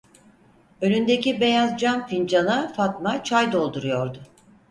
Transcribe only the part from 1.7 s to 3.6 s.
cam fincana Fatma çay